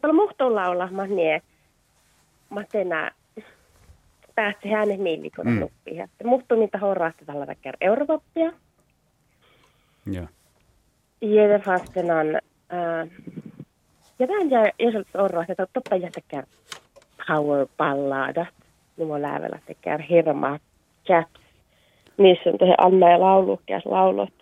[0.00, 1.42] paljon muhtoon laulaa, mä niin,
[2.50, 3.10] mä tänä
[4.34, 5.60] päästä hänen miilikon mm.
[5.60, 6.10] nuppiin.
[6.24, 8.52] Muhtoon niitä horraasta tällä väkkär Europoppia.
[11.20, 12.34] Ja det fastenan,
[12.72, 13.08] äh,
[14.18, 16.44] ja tämän jäi isolta orroa, että toppa jättäkään
[17.26, 18.48] power balladat.
[18.96, 20.58] Niin mä läävällä tekään hirmaa
[21.06, 21.40] chaps.
[22.16, 24.32] Niissä on tosi Anna ja laulukkias laulot.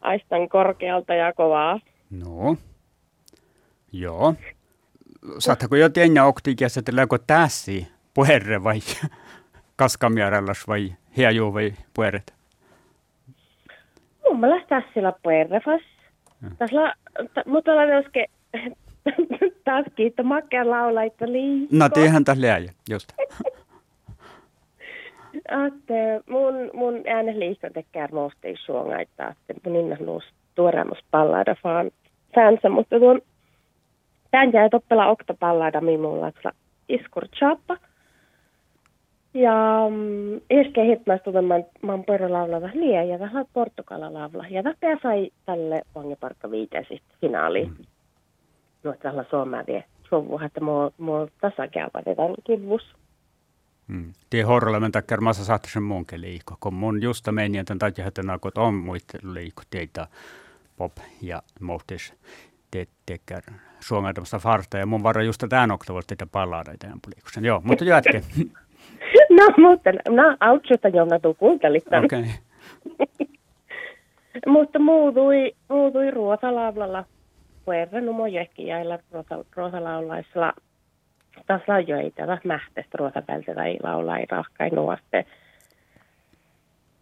[0.00, 1.80] Aistan korkealta ja kovaa.
[2.10, 2.56] No.
[3.92, 4.34] Joo.
[5.38, 7.72] Saatteko jo tiedä oktikiassa, että läkö tässä
[8.14, 8.78] puherre vai
[9.76, 12.34] kaskamierallas vai hiaju vai puheret?
[14.28, 15.80] Mun mielestä tässä sillä puherrefas.
[16.58, 16.94] Tässä,
[17.46, 18.26] mutta ollaan joskin
[19.64, 21.76] taas kiittää makkeen laulaita liikko.
[21.76, 23.12] No tiehän tässä liäjä, just.
[25.34, 25.94] Että
[26.28, 30.24] mun, mun äänes liikko tekee muusta suongaita, että mun innan nuus
[30.54, 31.90] tuoreemmus pallada fan,
[32.34, 33.20] fansa, mutta tuon
[34.30, 35.16] tämän jäi toppela
[35.80, 36.52] minulla, että
[36.88, 37.76] iskur chappa.
[39.34, 41.30] Ja mm, äsken hitmästä
[41.82, 44.44] man pörrä laulava liian ja vähän Portugala laula.
[44.50, 47.68] Ja tämä sai tälle vangiparkka viiteesistä finaaliin.
[47.68, 47.84] Mm
[48.82, 52.82] no tällä suomea vie sovuha, että mua, mua tasa käypätetään kivus.
[53.88, 54.12] Mm.
[54.32, 58.06] Det horrella men tackar massa saattaa sen munke liiko, kun mun justa meni, että takia,
[58.06, 60.06] että nakot on muita liiko teitä
[60.76, 62.14] pop ja muutis
[62.70, 62.86] te
[63.80, 67.44] suomalaisesta farta ja mun varra just tämän oktavolta teitä palaada tämän pulikuksen.
[67.44, 68.22] Joo, mutta jatke.
[69.38, 72.24] no, mutta no, autsuta jonna tuu kuuntelit Okei.
[72.84, 73.26] Okay.
[74.54, 77.04] mutta muutui, muutui ruotalavlalla
[77.64, 78.98] puerre numo jäkkiäillä
[79.56, 80.52] ruotalaulaisilla
[81.46, 85.24] taas lajoita, taas mähtestä ruotapältä tai laulai rahkai nuoste.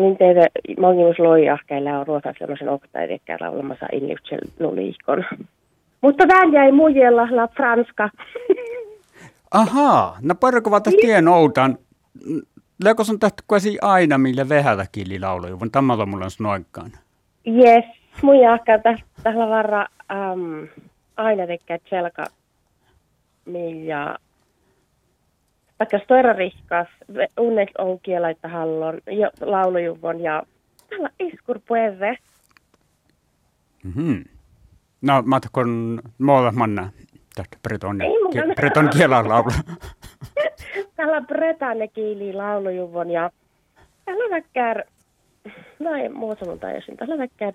[0.00, 0.46] Niin teitä
[0.78, 5.24] mongimus loijahkeilla on ruotaa sellaisen oktaidekään laulamassa inliutsel nuliikon.
[6.00, 8.10] Mutta tämän jäi mujella la franska.
[9.50, 11.78] Ahaa, no parko vata tien outan.
[12.84, 16.90] Leko on tähtä kuasi aina millä vähällä kieli lauluja, vaan tämä on mulla noinkaan.
[17.46, 17.84] Yes,
[18.22, 18.78] mun jahkaa
[19.22, 19.86] tällä varra
[20.32, 20.68] um,
[21.16, 22.26] aina tekee selka
[23.44, 24.16] millä
[25.80, 26.88] vaikka stora rikkas,
[27.40, 30.42] unnet on kielaita hallon, jo, laulujuvon ja
[30.90, 32.16] tällä iskur puerre.
[33.84, 34.24] Mm-hmm.
[35.02, 36.90] No, matkon muualla manna
[37.34, 37.98] tästä breton,
[38.32, 39.50] ki, breton kielän laulu.
[40.96, 43.30] tällä bretanne kieli laulujuvon ja
[44.04, 44.82] tällä väkkär,
[45.78, 47.52] näin muuta mun tajusin, tällä väkkär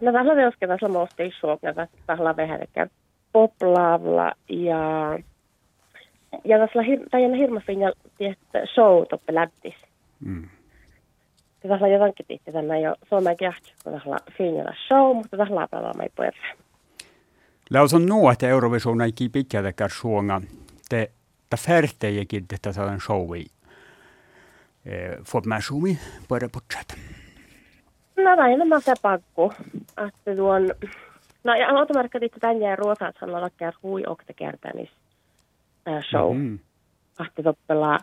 [0.00, 1.74] No tässä veoske tässä mosti suokna
[2.06, 2.90] tässä vähäkään
[3.34, 5.18] poplavla ja
[6.44, 6.78] ja tässä
[7.10, 9.74] tajana hirma finja tietä show toppe lättis.
[10.20, 10.48] Mm.
[11.68, 16.08] Tässä jotakin tihti tänne jo Suomen kähtsä, kun tässä finjalla show, mutta tässä laapalla ei
[16.16, 16.64] puhuta.
[17.70, 20.40] Laus on nuo, että Eurovision ei pitkältäkään suonga.
[20.88, 21.10] Te,
[21.50, 23.44] te färtejekin tätä sellainen showi.
[25.24, 26.94] Får man sumi på det fortsätta.
[28.16, 29.52] No vähemmän se pakku.
[30.06, 30.74] Että tuon...
[31.44, 34.90] No ja automarkka tietysti tän jää ruosaat sanalla kär hui okta kertanis
[35.88, 36.36] äh, show.
[36.36, 36.58] Mm-hmm.
[37.18, 37.98] Ahti toppela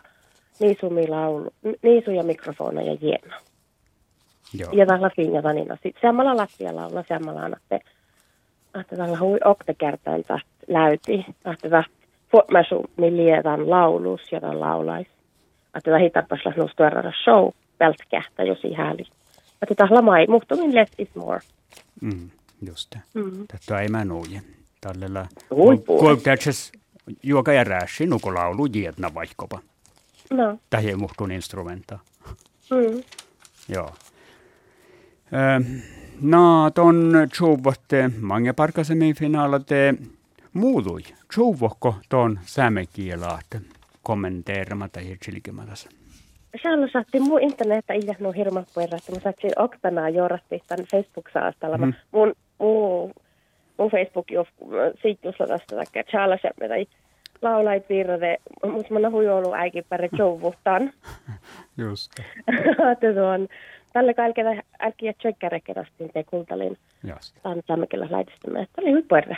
[0.60, 1.50] niisumi laulu,
[1.82, 3.36] niisu ja mikrofona ja jiena.
[4.54, 4.72] Joo.
[4.72, 5.74] Ja tällä finja tanina.
[5.74, 7.80] Sitten samalla lattia laula, samalla annatte.
[8.74, 11.24] Ahti tällä hui okta kertaan tästä läyti.
[11.44, 11.92] Ahti tästä
[12.30, 15.06] fuotmäsu miljeetan laulus ja tämän laulais.
[15.74, 16.72] Ahti tähän hitarpas lähnus
[17.24, 17.48] show
[17.80, 18.96] vältkähtä, jos ihan
[19.70, 21.40] että lamai, muhtumin less is more.
[22.00, 22.30] Mm,
[22.66, 23.02] just det.
[23.14, 23.46] Mm.
[23.46, 24.42] Tätä ei mä nuuje.
[24.80, 25.26] Tällä
[25.86, 26.72] Kuultätses
[27.22, 29.58] juoka ja rääsi nukulaulu jietna vaikkapa.
[30.30, 30.58] No.
[30.70, 31.98] Tähän muhtun instrumenta.
[32.70, 33.02] Mm.
[33.68, 33.94] Joo.
[36.20, 39.94] No, ton tjuvotte mange parkasemmin finaalate
[40.52, 41.02] muutui.
[41.34, 43.46] Tjuvohko ton sämekielaat
[44.02, 45.88] kommenteeramata ja chilkimatas?
[46.62, 51.78] Siellä saatti muu internettä ihan no hirma puerra, että mä saattiin oktanaa jorasti tämän Facebook-saastalla.
[51.78, 51.94] Mm.
[52.12, 53.12] Mun, muu,
[53.78, 54.26] mun Facebook
[55.48, 56.86] tästä takia tjäällä se, tai
[57.42, 58.36] laulait virre,
[58.72, 60.92] mutta mä hui ollut äikin pärre jouvuhtaan.
[61.78, 62.12] Just.
[62.92, 63.48] että tuon,
[63.92, 66.78] tälle kaikille äkkiä tsekkärekerastiin te kultalin.
[67.14, 67.36] Just.
[67.42, 69.36] Tämän tämmökellä laitistamme, että oli puerra.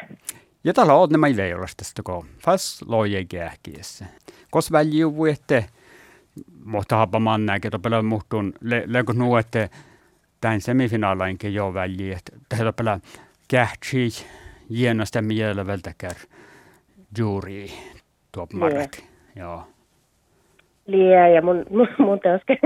[0.64, 4.04] Ja täällä on nämä ilmeisesti, kun fast loje kähkiessä.
[4.50, 5.62] Kos väljuu, että
[6.64, 8.02] Mutta hapa mannäkin, että pelaa
[8.60, 9.68] le, leko nuo, että
[10.40, 13.00] tämän semifinaalainkin jo väliin, että tehdä pelaa
[13.48, 14.08] kähtsi
[14.70, 16.16] hienosta mielelvältäkään
[17.18, 17.66] juuri
[18.32, 18.92] tuo mark.
[19.36, 19.62] Joo.
[20.86, 22.58] lie ja mun, mun, mun teoske,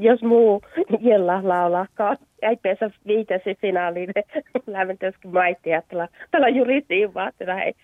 [0.00, 0.62] jos muu
[1.00, 4.10] jella laulaakaan, ei pesä viitesi finaaliin,
[4.66, 7.74] lämmin teoske maitti, että tällä juuri siinä vaan, että ei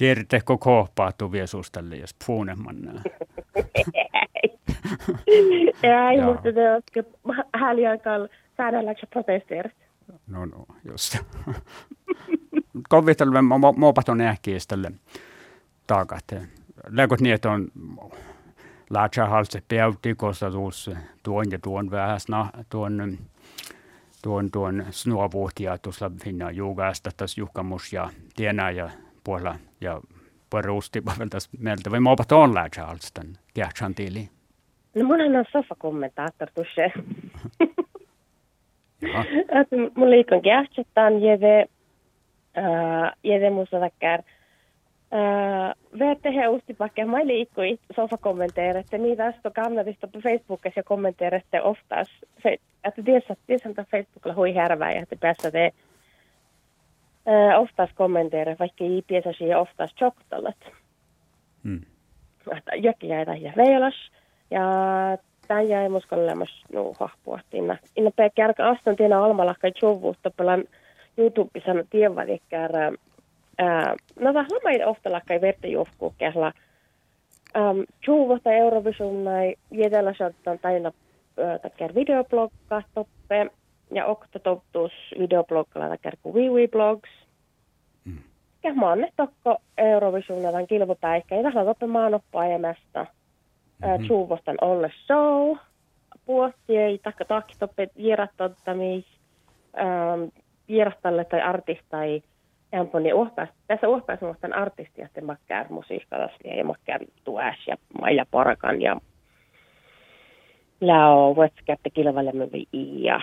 [0.00, 0.28] liikontansa.
[0.28, 2.76] Kerteko kohpaatu viesustalle, jos puunemman
[5.26, 7.04] ei, ei mutta teoske
[7.54, 9.72] häliaikaan säädälläksä protesteerit.
[10.26, 11.18] No no, just.
[12.88, 14.92] Kovittelemme mopaton ähkiiställe
[15.86, 16.24] takat.
[16.88, 17.68] Läkot niin, että on
[18.90, 22.18] laatsahalse peautti, koska tuossa tuon ja tuon vähän
[22.68, 23.18] tuon
[24.22, 28.90] tuon tuon snuavuhtia tuossa finna juugasta tässä juhkamus ja tienää ja
[29.28, 30.00] puolella ja
[30.50, 34.28] perusti tässä meiltä vai mopat on laatsahalstan kähtsän tili.
[34.94, 36.80] No munhan on sofa kommentaattor tuossa.
[39.96, 40.42] mun liikon
[42.56, 44.22] äh, jede musta takkar.
[45.12, 52.08] Uh, Vette he ustipakke, mä liikkui sofa kommenteerette, niin tästä kannatista Facebookissa ja kommenteerette oftas,
[52.84, 55.72] että tiedät, että Facebookilla hui härvää ja että päästä te
[57.28, 60.56] uh, oftas kommenteere, vaikka piesä siihen oftas choktalat.
[61.62, 61.80] Mm.
[62.76, 64.10] Jokin jäi ja veilas,
[64.50, 64.62] ja
[65.48, 67.78] tämän jäi muskolemas nuu hahpuahtiin.
[67.96, 70.64] Inna pekkärkä astan tiena almalakka tjuvuutta pelan
[71.16, 72.16] YouTubessa tiedän,
[73.58, 76.52] Ää, no vähän mai ofta lakkai verta juhkuu kehla.
[78.06, 80.92] Juuvota Eurovision näin jätellä saattaa taina
[81.94, 83.50] videoblogga toppe
[83.90, 84.38] ja okta
[85.18, 87.10] videobloggalla takia kuin Vivi Blogs.
[88.04, 88.18] Mm.
[88.62, 93.06] Ja maanne tokko Eurovision näin kilvupäikkä ja tähän toppe maanoppa ajamasta.
[93.82, 94.06] Mm-hmm.
[94.08, 95.56] Juuvostan olle show.
[96.26, 99.06] Puhtii takka takki toppe jirattottamis.
[99.76, 100.30] Um,
[100.68, 102.22] jirattalle tai artistai
[102.72, 108.82] Jamponi uhkas, tässä uhkas muistan artistia, että makkää musiikkalaslia ja makkää tuäs ja Maija Parakan
[108.82, 109.00] ja
[110.80, 113.20] Lao Wetskärte kilvalemme ja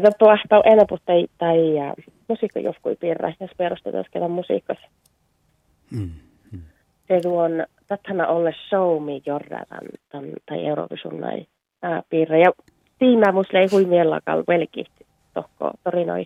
[0.00, 1.94] tätä tuosta enää tai, tai ja
[2.28, 4.78] musiikka jofkui piirrä, jos perustetaan kelan musiikkas.
[5.90, 6.10] Mm,
[6.52, 6.60] mm.
[7.08, 11.46] Se tuon, tätänä olle show me jorra tämän, tai Eurovision näin
[12.10, 12.38] piirrä.
[12.38, 12.52] Ja
[12.98, 16.24] tiimää musta ei hui miellakaan velkihti tohko torinoi.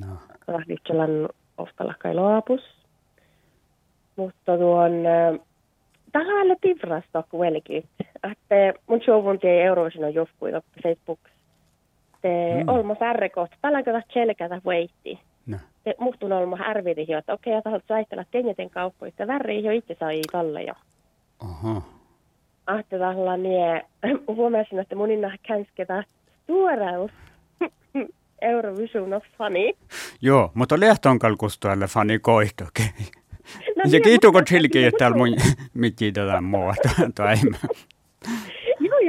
[0.00, 0.06] No.
[0.48, 1.28] Rahditselan
[1.98, 2.60] kai loapus.
[4.16, 4.92] Mutta tuon,
[6.12, 7.84] tähän tivras kuitenkin,
[8.32, 10.50] että mun showun tie Eurovision on joskus
[10.82, 11.20] Facebook.
[12.20, 12.28] Te
[12.62, 12.68] mm.
[12.68, 15.20] olmo särrekoht, paljonko tästä selkätä veitti.
[15.46, 15.56] No.
[15.84, 20.20] Te muhtun olmo härvidi että okei, okay, tahot saittella tenjeten kauppoista, väri jo itse sai
[20.32, 20.74] talle jo.
[21.40, 21.82] Aha.
[22.66, 23.82] Ahte tällä nie,
[24.28, 26.04] huomasin, että munin känsketä
[26.46, 27.10] suoraus.
[28.42, 29.72] Eurovision of funny.
[30.22, 32.82] Joo, mutta lehton kalkustualle funny koihtoke.
[33.76, 35.28] No, ja kiitos silki, että täällä mun
[35.74, 36.88] mitään tätä muuta.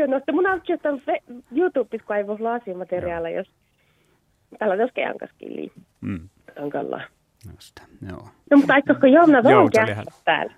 [0.01, 0.89] joo, joo, no mun on että
[1.51, 3.51] YouTubessa kaivos laasimateriaalia, jos
[4.59, 5.71] täällä on jos keankaskin
[6.01, 6.30] mm.
[6.56, 7.01] Tankalla.
[7.56, 8.27] Just, joo.
[8.51, 9.69] No, mutta aikako Jonna vaan
[10.25, 10.53] täällä?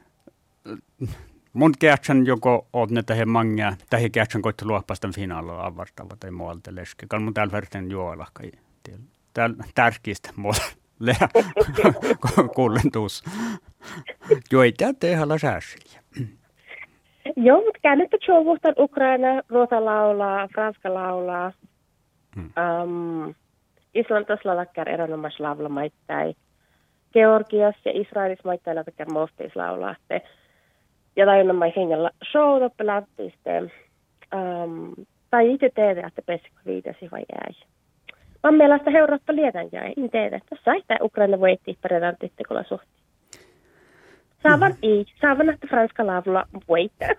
[1.54, 6.75] Mun kähtsän joko on ne tähän mangia, tähän kähtsän koittu luoppastan finaalilla avartava tai muualta
[6.75, 7.06] leski.
[7.10, 8.51] Kan mun täällä verten juolla kai.
[9.34, 10.63] Täällä tärkeistä muualla
[11.00, 11.30] leha
[12.56, 13.24] kullentuus.
[14.51, 15.93] Joita tehalla sääsiä.
[17.44, 21.51] Joo, mutta käännettä Jovuhtan Ukraina, Ruota laulaa, Franska laulaa.
[22.36, 22.51] Hmm.
[22.84, 23.34] Um,
[23.94, 26.36] Islantas lakkar erinomaisesti laulamaittain.
[27.13, 29.95] Georgias ja Israelissa maittain lakkar mostis laulaa
[31.16, 33.33] ja tajunnan mä hengellä showta pelattiin
[34.35, 37.54] um, tai itse tehdä, että pesikö viitasi vai ei.
[38.44, 40.42] Mä mielestä heurasta lietän jäi, en.
[40.50, 43.04] Tässä ei tämä Ukraina voitti perätään tyttökolla suhti.
[44.44, 44.78] Saavan mm.
[44.81, 47.09] ei, saavan että franska lavulla voittaa.